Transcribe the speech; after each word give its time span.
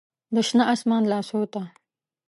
د 0.33 0.35
شنه 0.47 0.63
اسمان 0.73 1.03
لاسو 1.11 1.39
ته 1.53 1.61